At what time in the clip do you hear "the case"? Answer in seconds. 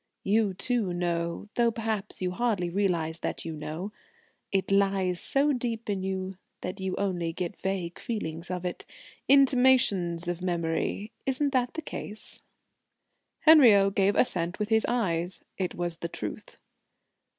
11.75-12.41